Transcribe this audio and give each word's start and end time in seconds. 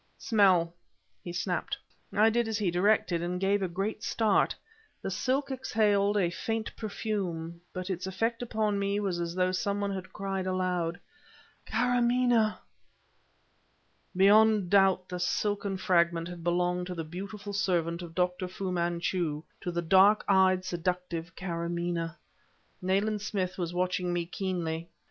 "Smell!" 0.17 0.73
he 1.23 1.31
snapped. 1.31 1.77
I 2.11 2.31
did 2.31 2.47
as 2.47 2.57
he 2.57 2.71
directed 2.71 3.21
and 3.21 3.39
gave 3.39 3.61
a 3.61 3.67
great 3.67 4.01
start. 4.01 4.55
The 4.99 5.11
silk 5.11 5.51
exhaled 5.51 6.17
a 6.17 6.31
faint 6.31 6.75
perfume, 6.75 7.61
but 7.71 7.87
its 7.91 8.07
effect 8.07 8.41
upon 8.41 8.79
me 8.79 8.99
was 8.99 9.19
as 9.19 9.35
though 9.35 9.51
some 9.51 9.79
one 9.79 9.91
had 9.93 10.11
cried 10.11 10.47
aloud: 10.47 10.99
"Karamaneh!" 11.67 12.55
Beyond 14.17 14.71
doubt 14.71 15.07
the 15.07 15.19
silken 15.19 15.77
fragment 15.77 16.27
had 16.27 16.43
belonged 16.43 16.87
to 16.87 16.95
the 16.95 17.03
beautiful 17.03 17.53
servant 17.53 18.01
of 18.01 18.15
Dr. 18.15 18.47
Fu 18.47 18.71
Manchu, 18.71 19.43
to 19.61 19.71
the 19.71 19.83
dark 19.83 20.25
eyed, 20.27 20.65
seductive 20.65 21.35
Karamaneh. 21.35 22.15
Nayland 22.81 23.21
Smith 23.21 23.55
was 23.59 23.71
watching 23.71 24.11
me 24.11 24.25
keenly. 24.25 24.89